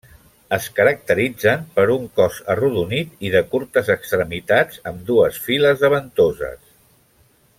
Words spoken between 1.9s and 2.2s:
un